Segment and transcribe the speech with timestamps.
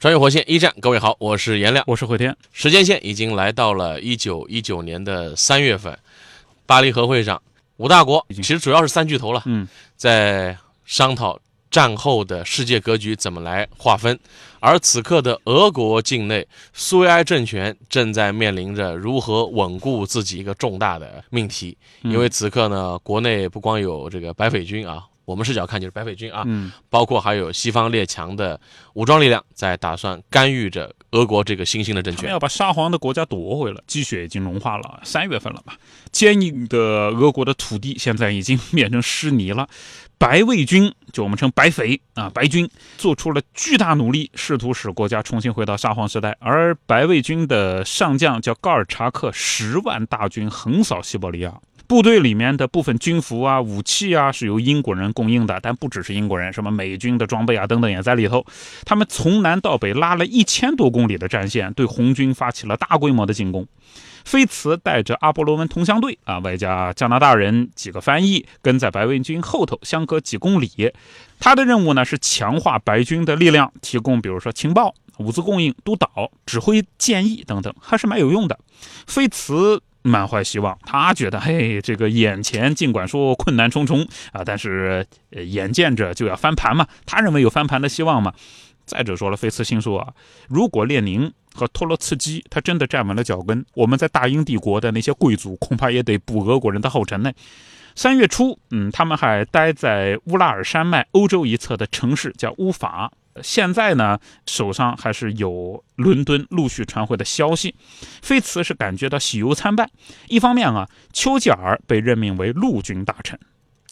[0.00, 2.36] 穿越火线一战，各位好，我是颜亮，我是慧天。
[2.52, 5.98] 时间线已经来到了一九一九年的三月份，
[6.66, 7.42] 巴黎和会上，
[7.78, 9.66] 五大国其实主要是三巨头了，嗯，
[9.96, 11.36] 在商讨
[11.68, 14.16] 战后的世界格局怎么来划分。
[14.60, 25.07] 而此刻的俄国境内，苏维埃政权正在面临着如何稳固自己一个重大的命题，因为此刻呢，国内不光有这个白匪军啊。
[25.28, 28.58] 我们视角看就是白匪军啊，嗯，包括还有西方列强的
[28.94, 33.82] 武装力量在打算干预着俄国这个新兴的政权，要把沙皇的国家夺回来。
[33.86, 35.74] 积雪已经融化了，三月份了吧？
[36.10, 39.68] 坚硬的俄国的土地现在已经变成湿泥了。
[40.16, 46.34] 白卫军，就我们称白匪啊，白军做出了巨大努力，试图使国家重新回到沙皇时代。
[46.40, 51.60] 而白卫军的上将叫高尔察克，十万大军横扫西伯利亚。
[51.88, 58.44] 部队里面的部分军服啊、武器啊是由英国人供应的，但不只是英国人，什么美军的装备啊等等也在里头。
[58.84, 63.66] 他们从南到北拉了一千多公里的战线，对红军发起了大规模的进攻。
[64.22, 70.92] 菲茨带着阿波罗门同乡队啊，外加加拿大人几个翻译，跟在白卫军后头，相隔几公里。
[71.40, 78.58] 他的任务呢是强化白军的力量，提供比如说情报、物资供应、督导、指挥、建议等等，还是蛮有用的。
[79.06, 79.80] 菲茨。
[80.08, 88.32] 满怀希望，他觉得，嘿，这个眼前尽管说困难重重啊，但是眼见着就要翻盘嘛，他认为有翻盘的希望嘛。
[88.84, 90.08] 再者说了，菲茨心说啊，
[90.48, 97.30] 如果列宁和托洛茨基他真的站稳了脚跟，我们在大英帝国的那些贵族恐怕也得步俄国人的后尘呢。
[97.94, 103.12] 三月初，嗯，他们还待在乌拉尔山脉欧洲一侧的城市叫乌法。
[103.42, 107.74] 现在呢，手上还是有伦敦陆续传回的消息。
[108.22, 109.90] 菲茨是感觉到喜忧参半。
[110.28, 113.38] 一方面啊，丘吉尔被任命为陆军大臣，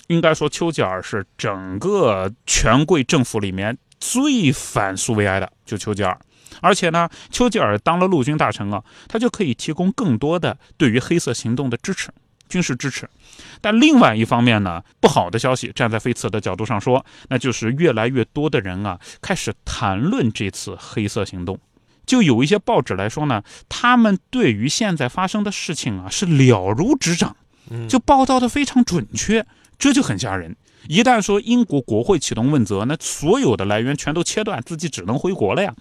[0.08, 6.18] 应该说丘吉尔是整个权贵政府里面最反苏维埃的，就丘吉尔。
[6.62, 12.10] 而且呢，丘吉尔当了陆军大臣啊，他就可以提供更多的对于黑色行动的支持。
[12.48, 13.08] 军事支持，
[13.60, 21.58] 但另外一方面呢，不好的消息，站在菲茨的角度上说，那就是越来越多的人啊开始谈论这次黑色行动。
[22.06, 27.36] 就有一些报纸来说呢，他们对于现在发生的事情啊是了如指掌，
[27.88, 29.44] 就报道的非常准确，
[29.78, 30.54] 这就很吓人。
[30.88, 35.74] 一旦说英国国会启动问责，那所有的来源全都切断，自己只能回国了呀。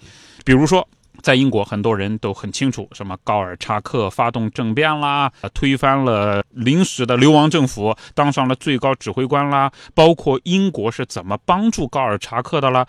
[0.44, 0.88] 比如说。
[1.26, 12.86] 在英国，很多人都很清楚，什么高尔察克发动政变啦，推翻了临时的流亡政府，当上了最高指挥官啦，包括英国是怎么帮助高尔察克的啦，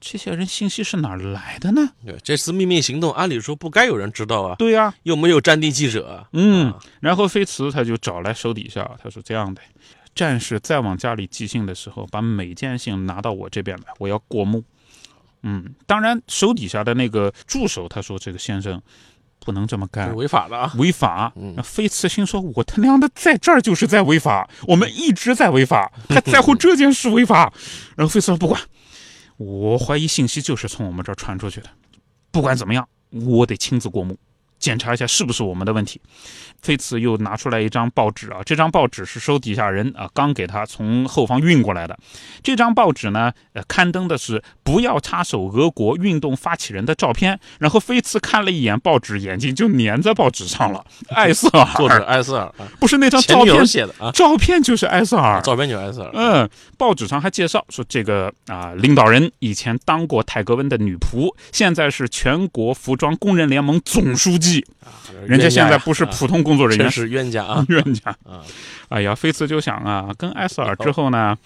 [0.00, 1.90] 这些人信息是哪来的呢？
[2.06, 4.56] 对，这次秘密行动，按理说不该有人知道啊。
[4.58, 6.26] 对呀，又没有战地记者。
[6.32, 9.60] 嗯，然后菲茨他就找来手底下，他说这样的，
[10.14, 14.64] 战士再往家里寄信的时候，把每件信拿到我这边来，我要过目。
[15.46, 18.80] 嗯，当然，手底下的那个助手他说：“这个先生
[19.40, 27.52] 不能这么干，违法的啊，违法。”那菲茨心说：“我他娘的在这儿就是在违法，我们一直在违法， 还在乎这件事违法？”
[27.94, 28.60] 然后菲茨说：“不管，
[29.36, 31.68] 我怀疑信息就是从我们这儿传出去的，
[32.30, 34.18] 不管怎么样，我得亲自过目。”
[34.64, 36.00] 检查一下是不是我们的问题。
[36.62, 41.94] 菲茨又拿出来一张报纸啊，这张报纸是收底下人啊刚给他从后方运过来的。
[42.42, 47.38] 这张报纸呢，呃，刊登的是不要插手俄国运动发起人的照片。
[47.58, 50.82] 然后菲茨看了一眼报纸，眼睛就粘在报纸上了。
[51.12, 56.10] 艾瑟尔，作者艾瑟尔，不是那张照片写的啊，照片就是艾瑟尔，照片就是艾瑟尔。
[56.14, 56.48] 嗯，
[56.78, 64.53] 报纸上还介绍说，这个啊领导人以前当过泰格温的女仆，现在是全国服装工人联盟总书记。
[65.26, 68.42] 人家现在不是普通工作人员，是冤家啊， 冤家啊！
[68.88, 71.36] 哎呀，菲茨就想啊，跟艾瑟尔之后呢？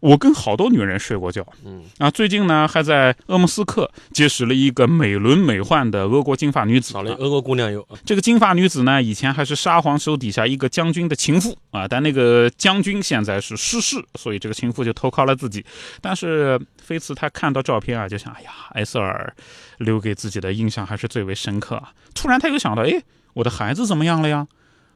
[0.00, 6.94] 我跟好多女人睡过觉，嗯啊，最近呢还在鄂木斯克结识了一个美轮美奂的俄国金发女子。
[6.94, 15.64] 好嘞，俄国姑娘有这个金发女子呢，以前还是沙皇手底下一个将军的情妇啊，但那个将军现在是失势，所以这个情妇就投靠了自己。
[16.00, 19.34] 但是菲茨他看到照片啊，就想，哎呀，艾瑟尔
[19.78, 21.82] 留给自己的印象还是最为深刻。
[22.14, 23.02] 突然他又想到，哎，
[23.34, 24.46] 我的孩子怎么样了呀？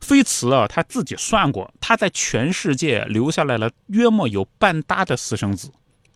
[0.00, 5.70] 菲茨啊，他自己算过，他在全世界留下来了约莫有半搭的私生子，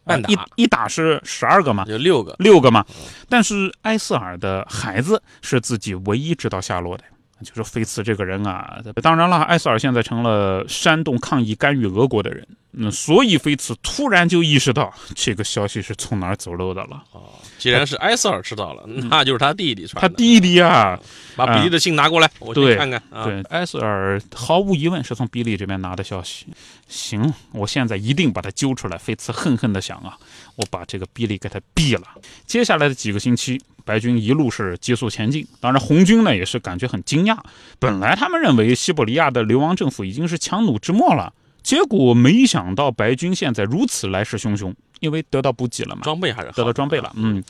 [0.04, 2.84] 半打一一打是十二个嘛，有六个，六个嘛。
[3.28, 7.04] 但是埃塞尔的孩子是自己唯一知道下落的。
[7.44, 17.04] 就是菲茨这个人啊，当然了，埃塞尔现在成了煽动抗议、干预俄国的人，嗯，所以菲茨突然就意识到这个消息是从哪儿走漏的了。
[17.12, 20.08] 哦，既然是埃塞尔知道了，那就是他弟弟传他。
[20.08, 20.99] 弟弟啊、
[21.37, 23.25] 把比利的信拿过来，我对先看看啊。
[23.25, 26.47] 对，埃塞尔毫无疑问是从比利这边拿的消息。
[26.88, 28.99] 行，我现在一定把他揪出来。
[28.99, 30.17] 菲茨恨恨的想啊，
[30.56, 32.03] 我把这个比利给他毙了。
[32.47, 35.47] 接下来的几个星期，白军一路是急速前进。
[35.61, 37.37] 当然，红军呢也是感觉很惊讶。
[37.79, 41.32] 本来他们认为西伯利亚的流亡政府已经是强弩之末了，
[41.62, 46.02] 结果没想到白军现在如此来势汹汹，因为得到补给了嘛。
[46.02, 47.12] 装备还是得到装备了。
[47.16, 47.43] 嗯，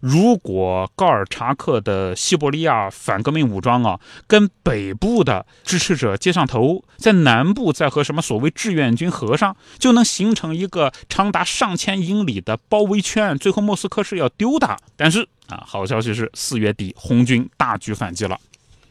[0.00, 14.76] 如果高尔察克的西伯利亚反革命武装啊，跟北部的支持者接上头，在南部再和什么所谓志愿军合上，就能形成一个长达上千英里的包围圈，最后莫斯科是要丢的。
[14.96, 18.38] 但是啊，好消息是四月底红军大举反击了，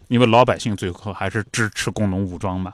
[0.08, 2.74] 因为老百姓最后还是支持工农武装嘛。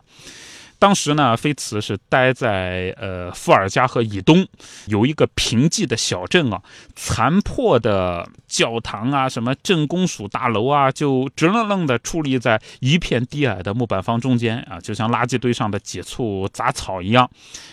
[0.80, 4.48] 当时呢，菲茨是待在呃伏尔加河以东，
[4.88, 6.62] 有一个贫瘠的小镇啊，
[6.96, 17.30] 残破的教堂啊，什么镇公署大楼啊，就直愣愣地矗立在一片低矮的木板房中间啊，就像垃圾堆上的几簇杂草一样。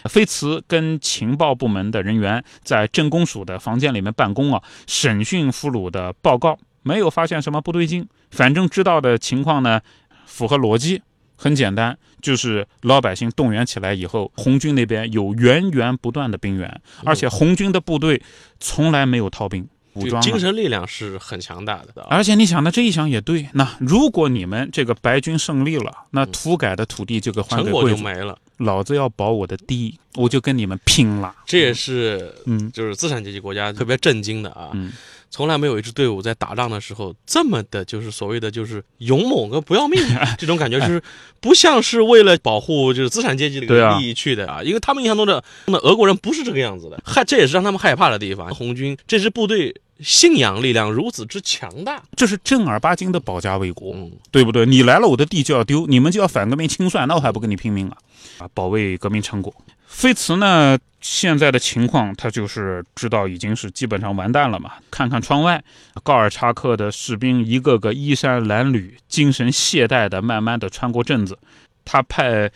[0.06, 9.80] 菲茨跟情报部门的人员在镇公署的房间里面办公啊，审讯俘虏的报告，没有发现什么不对劲，反正知道的情况呢，
[10.24, 11.02] 符合逻辑。
[11.36, 18.20] 很简单，就是老百姓动员起来以后，红军那边有源源不断的兵源，而且红军的部队
[18.58, 22.02] 从来没有逃兵，武装精神力量是很强大的。
[22.02, 23.48] 啊而且你想呢，这一想也对。
[23.52, 31.34] 那如果你们这个白军胜利了，那土改的土地就给还成果给贵族，就没了，老子要保我的地，我就跟你们拼了。
[31.44, 34.70] 这也是嗯就是资产阶级国家特别震惊的啊。
[34.74, 34.92] 嗯，
[35.30, 40.00] 从来没有一支队伍在打仗的时候这么的，就是所谓的就是勇猛跟不要命
[40.38, 41.02] 这种感觉，就是
[41.40, 48.54] 不像是为了保护就是资产阶级的利益去的啊，因为他们印象中的那俄国人不是这个样子的，害这也是让他们害怕的地方。
[48.54, 53.94] 红军这支部队信仰力量如此之强大，这是正儿八经的保家卫国。
[53.94, 54.66] 嗯，对不对？
[54.66, 57.96] 你来了，我的地就要丢，你们就要反革命清算，那我还不跟你拼命啊！
[58.38, 59.54] 啊，保卫革命成果。
[59.86, 64.72] 菲茨呢，现在的情况他就是知道已经是基本上完蛋了嘛。
[64.90, 65.62] 看看窗外，
[66.02, 71.38] 高尔察克的士兵一个个衣衫褴褛、精神懈怠的，慢慢的穿过镇子。
[71.84, 72.50] 他派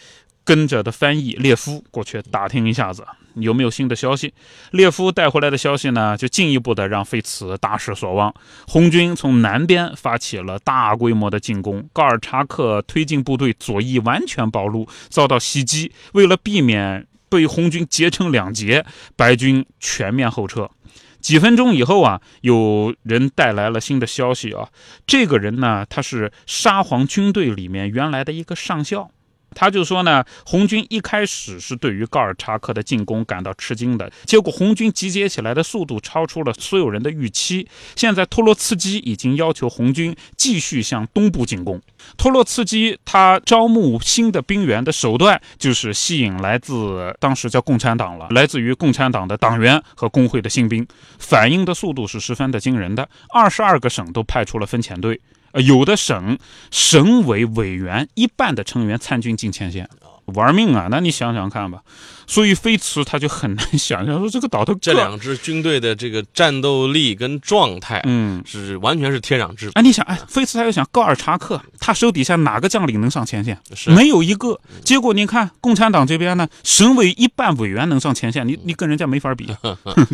[0.45, 4.33] 跟着的翻译列夫过去打听一下子有没有新的消息。
[4.73, 8.35] 列夫带回来的消息呢，就进一步的让费茨大失所望。
[8.67, 15.93] 红军从南边发起了大规模的进攻，高尔察克推进部队左翼完全暴露，遭到袭击。
[16.13, 18.85] 为了避免被红军截成两截，
[19.17, 20.71] 白军全面后撤。
[21.21, 24.69] 几分钟以后啊，有人带来了新的消息啊，
[25.07, 29.11] 这个人呢，他是沙皇军队里面原来的一个上校。
[29.55, 37.67] 他就说呢，红军一开始是对于高尔察克的进攻感到吃惊的，结果红军集结起来的速度超出了所有人的预期。
[37.97, 41.81] 现在托洛茨基已经要求红军继续向东部进攻。
[42.17, 50.87] 托洛茨基他招募新的兵员的手段就是吸引来自当时叫共产党了，来自于共产党的党员和工会的新兵，
[51.19, 53.09] 反应的速度是十分的惊人的。
[53.31, 55.21] 二十二个省都派出了分遣队。
[55.53, 56.39] 呃，有的省
[56.71, 59.89] 省委委员一半的成员参军进前线，
[60.35, 60.89] 玩命啊！
[60.91, 61.81] 那你想想看吧。
[62.27, 69.73] 所以菲茨他就很难想象说这个岛头这两支军队的这个战斗力跟状态，嗯，是完全是天壤之别。
[69.75, 73.59] 哎，你想，哎，菲茨他就想高尔察克他手底下哪个将领能上前线？
[73.75, 74.61] 是没有一个。
[74.85, 79.49] 结果你看共产党这边呢，省委一半委员能上前线，你你跟人家没法比。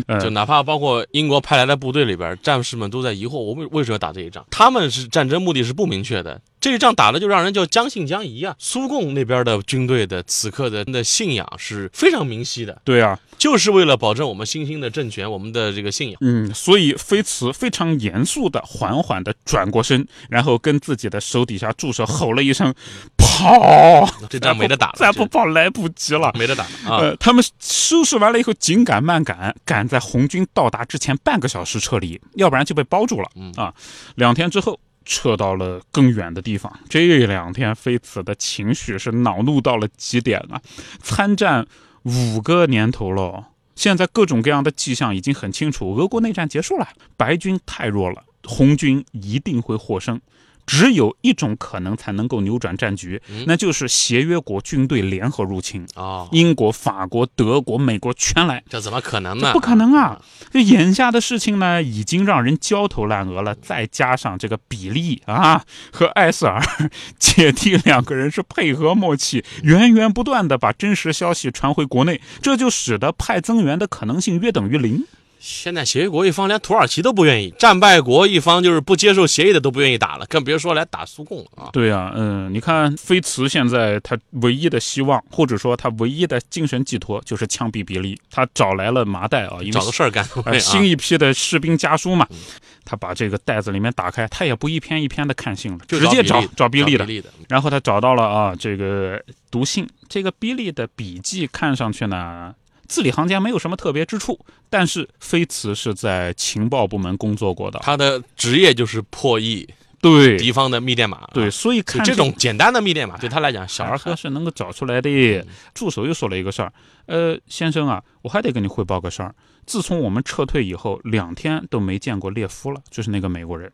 [0.07, 4.43] 呃 就哪怕包括英国派来的部队里边，战士们都在疑惑，我为为什么要打这一仗？
[4.49, 8.53] 他们是战争目的是不明确的，这一仗打的就让人叫将信将疑啊。
[8.59, 16.17] 苏共那边的军队的此刻的的信仰是非常明晰的，对啊，就是为了保证我们新兴的政权，我们的这个信仰。
[16.19, 22.73] 嗯，所以菲茨非常严肃的、缓缓的转过身，然后跟自己的手底下助手吼了一声
[23.15, 26.33] ：“跑！”这仗没得打了，再不跑来不及了。
[26.37, 26.97] 没得打了啊！
[26.97, 33.29] 呃，他们收拾完了以后，紧赶慢赶，赶在红军到达之前半个小时撤离，要不然就被包住了。
[33.37, 33.73] 嗯啊，
[34.15, 36.71] 两天之后撤到了更远的地方。
[36.87, 40.61] 这两天菲茨的情绪是恼怒到了极点啊！
[41.01, 41.65] 参战
[42.03, 50.21] 五个年头了，现在各种各样的迹象已经很清楚，俄国内战结束了，白军太弱了，红军一定会获胜。
[50.67, 58.61] 只有一种可能才能够扭转战局，嗯那就是协约国军队联合入侵，啊，英国、法国、德国、美国全来。
[58.69, 59.53] 这怎么可能呢？
[59.53, 60.21] 不可能啊！
[60.51, 63.55] 这眼下的事情呢，已经让人焦头烂额了。
[63.55, 66.61] 再加上这个比利啊和艾瑟尔
[67.17, 75.05] 姐弟两个人是配合默契，源源不断的把真实消息传回国内，这就使得派增援的可能性约等于零。
[75.39, 81.69] 现在协议国一方连土耳其都不愿意，战败国一方就是不接受协议的都不愿意打了，更别说来打苏共了啊！
[81.71, 88.19] 对啊，嗯，你看菲茨现在他唯一的希望，或者说他唯一的精神寄托，就是枪毙比利。
[88.31, 92.37] 他找来了麻袋啊，因为找个事儿干， 呃，新一批的士兵家书嘛嗯，
[92.83, 96.77] 他把这个袋子里面打开，他也不一篇一篇的看信了，就直接找找比。
[96.87, 102.53] 利的，然后他找到了啊，这个读信，这个比利的笔记看上去呢，
[102.87, 104.39] 字里行间没有什么特别之处，
[104.69, 109.67] 但是菲茨是在情报部门工作过的，他的职业就是破译
[109.99, 114.11] 对敌方的密电码，啊对，，所以看这种简单的密电码对他来讲小儿科。
[114.11, 115.09] 还是能够找出来的。
[115.09, 116.71] 嗯助手又说了一个事儿，
[117.07, 119.35] 呃，先生啊，我还得跟你汇报个事儿。
[119.65, 123.71] 自从我们撤退以后，两天都没见过列夫了，就是那个美国人，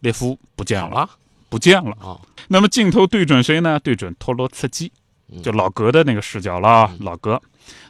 [0.00, 1.08] 列夫不见了，
[1.48, 1.92] 不见了。
[2.00, 3.78] 啊，那么镜头对准谁呢？
[3.78, 4.90] 对准托洛茨基，嗯
[5.42, 7.40] 就老格的那个视角了老格，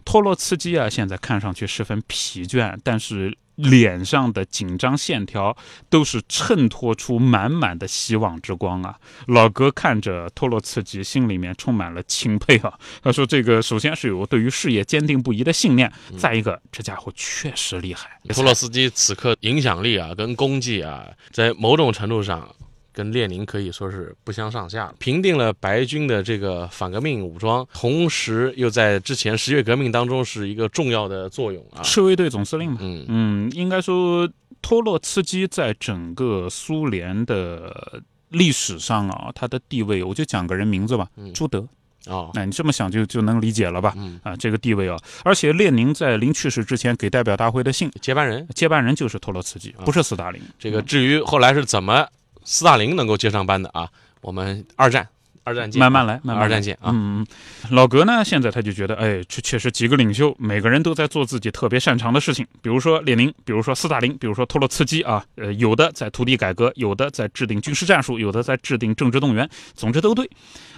[0.05, 5.57] 托洛茨基啊，现在看上去十分疲倦，但是脸上的紧张线条
[5.89, 8.97] 都是衬托出满满的希望之光啊。
[9.29, 12.79] 老格看着托洛茨基，心里面充满了钦佩啊。
[13.03, 18.21] 他说：“这个首先是有对于事业坚定不移的信念，嗯再一个，这家伙确实厉害。
[18.29, 22.47] 托洛茨基此刻影响力啊，跟功绩啊，在某种程度上
[22.97, 31.83] 跟列宁可以说是不相上下，平定了白军的这个反革命武装，同时又在之前十月革命当中是一个重要的作用啊。
[31.83, 34.27] 赤卫队总司令嘛。”嗯，嗯，应该说
[34.63, 38.01] 托洛茨基在整个苏联的
[38.31, 41.69] 历史上啊，他的地位，我就讲个人名字吧，嗯朱德。
[42.07, 43.93] 哦，那你这么想就就能理解了吧？
[43.97, 48.47] 嗯，啊，这个地位啊，而且列宁在临去世之前给代表大会的信，接班人。
[48.55, 50.41] 接班人就是托洛茨基，啊不是斯大林。
[50.57, 52.07] 这个至于后来是怎么
[52.47, 55.07] 斯大林能够接上班的啊，我们二战。
[55.47, 56.91] 二战见，慢慢来，慢慢来二战见啊。
[56.93, 57.27] 嗯，嗯
[57.71, 70.29] 老格呢，现在他就觉得，哎，确确实几个领袖，每个人都在做自己特别擅长的事情，比如说列宁，比如说斯大林，比如说托洛茨基啊，呃，有的在土地改革，有的在制定军事战术，有的在制定政治动员，总之都对。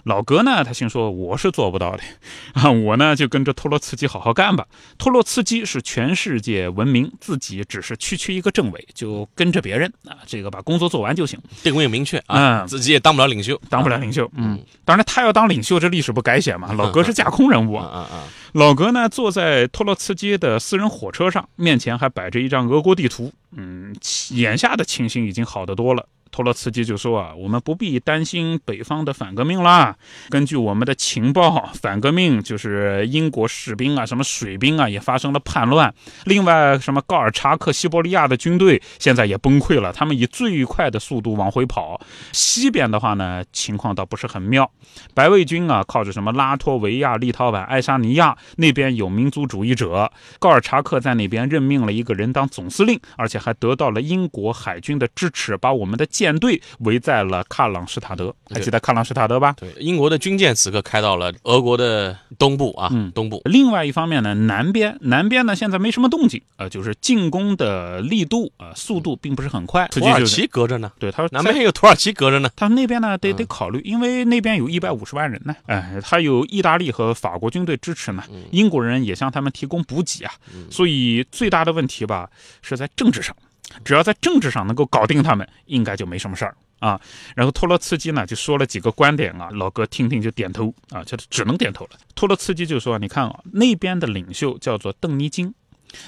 [0.05, 2.03] 老格呢，他心说我是做不到的，
[2.55, 4.67] 啊，我呢就跟着托洛茨基好好干吧。
[4.99, 14.31] 托洛茨基是全世界闻名，自己只是区区一个政委，就跟着别人啊，这个把工作做完就行，定位明确啊，嗯自己也当不了领袖，当不了领袖。
[14.37, 16.73] 嗯，当然他要当领袖，这历史不改写嘛。
[16.73, 17.99] 老格是架空人物啊啊。
[17.99, 18.25] 啊啊！
[18.53, 23.33] 老格呢，坐在托洛茨基的私人火车上，面前还摆着一张俄国地图。
[23.57, 23.95] 嗯，
[24.31, 26.07] 眼下的情形已经好得多了。
[26.31, 29.97] 托洛茨基就说啊，我们不必担心北方的反革命啦。
[30.31, 35.93] 根据我们的情报，反革命就是英国士兵啊，什么水兵啊，也发生了叛乱。
[36.25, 42.01] 另外，什么高尔察克、西伯利亚的军队现在也崩溃了，他们以最快的速度往回跑。
[42.33, 44.71] 西边的话呢，情况倒不是很妙。
[45.15, 58.35] 白卫军啊，靠着什么拉脱维亚、立陶宛、爱沙尼亚那边有民族主义者，高尔察克在那边任命了一个人当总司令，而且还得到了英国海军的支持，把我们的舰队围在了卡朗施塔德。
[58.51, 59.55] 还记得卡朗施塔德吧？
[59.57, 63.41] 对，英国的军舰此刻开到了俄国的东部啊，嗯东部。
[63.45, 69.87] 另外一方面呢，南边南边呢现在没什么动静，呃，就是进攻的力度啊、呃速度并不是很快。
[69.89, 72.51] 土耳其隔着呢，对他说南边还有土耳其隔着呢。
[72.57, 82.29] 他那边呢，得嗯得考虑，因为那边有一百五十万人呢，哎，他有意大利和法国军队支持呢，嗯英国人也向他们提供补给啊，嗯所以最大的问题吧
[82.63, 83.37] 是在政治上，
[83.85, 87.01] 只要在政治上能够搞定他们，应该就没什么事儿啊。
[87.37, 91.91] 然后托洛茨基呢就说了几个观点啊，老哥听听就点头啊，就只能点头了。
[92.15, 95.55] 托洛茨基就说，你看啊，那边的领袖叫做邓尼金，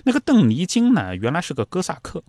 [0.05, 2.23] 那个邓尼金呢原来是个哥萨克，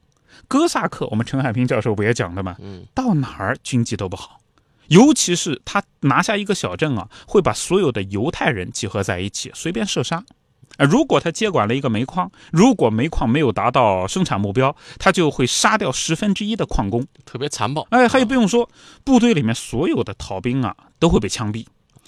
[0.47, 2.55] 哥萨克我们陈海平教授不也讲的吗？
[2.59, 4.39] 嗯，到哪儿经济都不好，
[4.87, 10.23] 尤其是他拿下一个小镇啊，会把所有的犹太人集合在一起，随便射杀。
[10.77, 17.05] 啊，如果他接管了一个煤矿，如果煤矿没有达到生产目标，他就会杀掉十分之一的矿工。
[17.25, 17.85] 特别残暴。
[17.91, 18.69] 哎，还有不用说，
[19.03, 21.65] 部队里面所有的逃兵啊都会被枪毙。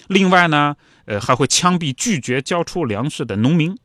[0.08, 3.76] 另外呢，呃，还会枪毙拒绝交出粮食的农民。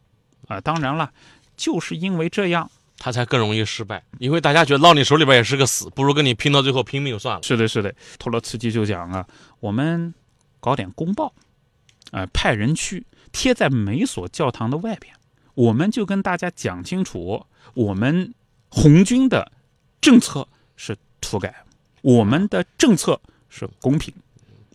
[0.47, 1.11] 啊，当然了，
[1.55, 7.43] 就是因为这样，他才更容易失败，因为大家觉得落你手里边也是个死，不如跟你拼到最后拼命算了。
[7.43, 9.23] 是的，是的，托洛茨基就讲啊，
[9.59, 10.11] 我们
[10.59, 11.31] 搞点公报，
[12.09, 15.13] 啊、派人去贴在每所教堂的外边，
[15.53, 18.33] 我们就跟大家讲清楚，我们
[18.69, 19.51] 红军的
[20.01, 21.63] 政策是土改，
[22.01, 23.19] 我们的政策
[23.49, 24.13] 是公平。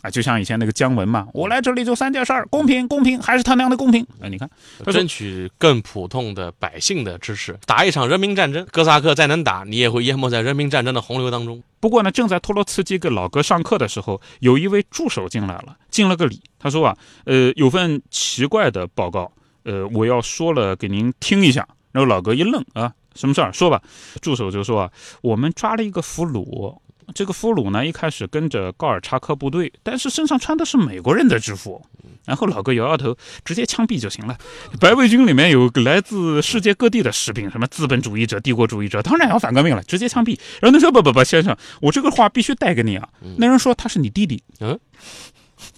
[0.05, 4.07] 啊，就像以前那个姜文嘛，我来这里就三件事儿：公平、公平，还是他娘的公平。
[4.21, 4.47] 哎，你看，
[4.93, 8.67] 争取更普通的百姓的支持，打一场人民战争。
[8.71, 11.63] 哥萨克再能打，你也会淹没在人民战争的洪流当中。
[11.81, 16.39] 不过呢，正在托洛茨基给老哥上课的时候，有一位助手进来了，敬了个礼。
[16.59, 16.95] 他说啊，
[17.25, 19.33] 呃，有份奇怪的报告，
[19.63, 21.67] 呃，我要说了给您听一下。
[21.93, 23.51] 然后老哥一愣啊，什么事儿？
[23.55, 23.81] 说吧。
[24.21, 24.91] 助手就说啊，
[25.23, 26.77] 我们抓了一个俘虏。
[27.15, 31.85] 这个俘虏呢，一开始跟着高尔察克部队，但是身上穿的是美国人的制服。
[32.25, 34.39] 然后老哥摇摇头，直接枪毙就行了。
[34.81, 40.39] 白卫军里面有来自世界各地的士兵，什么资本主义者、帝国主义者，当然要反革命了，直接枪毙。
[40.61, 43.07] 然后他说：“不不不，先生，我这个话必须带给你啊。”
[43.37, 44.81] 那人说他是你弟弟，嗯，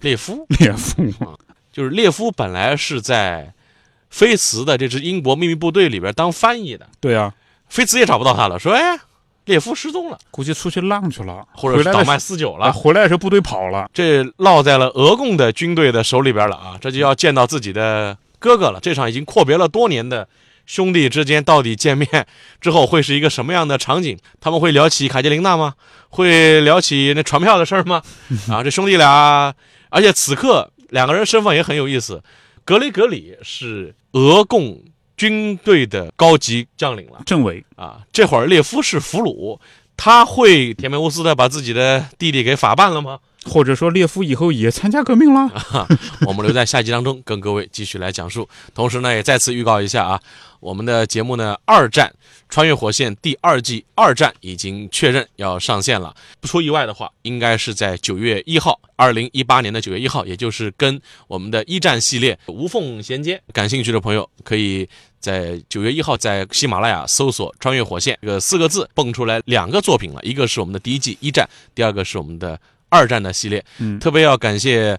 [0.03, 1.13] 列夫，列夫，
[1.73, 3.53] 就是列夫本来是在
[4.09, 6.89] 菲茨的这支英国秘密部队里边当翻译的。
[7.01, 7.35] 对啊，
[7.69, 8.97] 菲茨也找不到他了，说：“哎。”
[9.47, 12.73] 列夫失踪了，估计出去浪去了，或者倒卖私酒了。
[12.73, 16.77] 回来的时候部队跑了，这落在了俄共的军队的手里边了啊！
[16.81, 18.81] 这就要见到自己的哥哥了。
[18.81, 20.29] 这场已经阔别了多年的
[20.67, 22.27] 兄弟之间，到底见面
[22.61, 24.19] 之后会是一个什么样的场景？
[24.41, 25.75] 他们会聊起卡捷琳娜吗？
[26.09, 28.03] 会聊起那船票的事儿吗？
[28.51, 29.55] 啊，这兄弟俩，
[29.91, 32.21] 而且此刻两个人身份也很有意思。
[32.65, 34.83] 格雷格里是俄共。
[35.17, 39.59] 军队的高级将领了，政委啊，这会儿列夫是俘虏，
[39.97, 43.19] 他会铁面无私的把自己的弟弟给法办了吗？
[43.49, 45.49] 或者说列夫以后也参加革命了？
[46.27, 48.49] 我们留在下集当中跟各位继续来讲述。
[48.75, 50.21] 同时呢，也再次预告一下啊，
[50.59, 52.13] 我们的节目呢，二战
[52.49, 56.13] 穿越火线第二季二战已经确认要上线了。
[56.41, 63.41] 不出意外的话，应该是在九月一号，二零一八年的九月一号，也就是跟我们的一战系列无缝衔接。
[63.53, 64.89] 感兴趣的朋友可以
[65.21, 72.59] 在九月一号在喜马拉雅搜索“穿越火线”这个四个字，蹦出来两个作品了，一个是我们的第一季一战，第二个是我们的。
[72.89, 74.97] 二战的系列，嗯，特别要感谢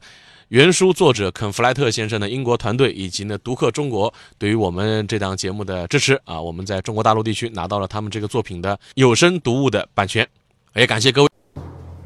[0.49, 6.39] 原书作者肯弗莱特先生的英国团队，以及呢读客中国对于我们这档节目的支持啊！
[6.39, 10.27] 我们在中国大陆地区拿到了他们这个作品的有声读物的版权，
[10.75, 11.29] 也感谢各位。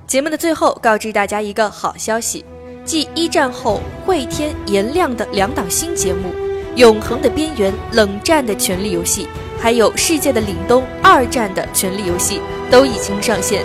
[0.06, 2.46] 节目的最后，告知大家一个好消息：
[2.86, 6.30] 继一战后会天颜亮的两档新节目
[6.76, 9.24] 《永恒的边缘》《冷战的权力游戏》，
[9.62, 12.38] 还有《世界的凛冬》《二战的权力游戏》，
[12.72, 13.64] 都已经上线。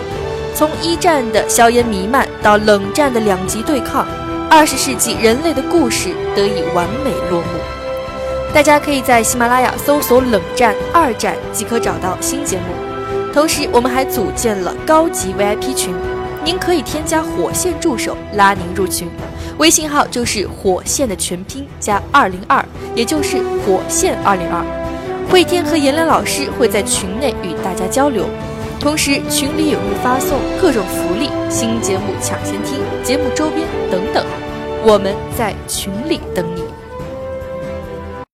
[0.53, 4.05] 从一战的硝烟弥漫到冷战的两极对抗，
[4.49, 7.47] 二十世纪人类的故事得以完美落幕。
[8.53, 12.63] 大家可以在喜马拉雅搜索“冷战”“二战”即可找到新节目。
[13.33, 15.93] 同时，我们还组建了高级 VIP 群，
[16.43, 19.07] 您可以添加火线助手拉您入群，
[19.57, 22.63] 微信号就是火线的全拼加二零二，
[22.95, 24.63] 也就是火线二零二。
[25.29, 28.25] 慧天和颜良老师会在群内与大家交流。
[28.79, 34.23] 同时，群里也会发送各种福利、新节目抢先听、节目周边等等，
[34.85, 36.66] 我们在群里等你。